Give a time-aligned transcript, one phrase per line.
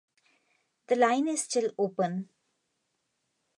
[0.87, 2.29] The line is still open.